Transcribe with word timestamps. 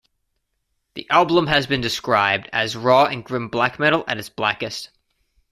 The 0.95 1.07
album 1.11 1.45
has 1.45 1.67
been 1.67 1.79
described 1.79 2.49
as 2.51 2.75
raw 2.75 3.05
and 3.05 3.23
grim 3.23 3.49
black 3.49 3.77
metal 3.77 4.03
at 4.07 4.17
its 4.17 4.29
blackest. 4.29 4.89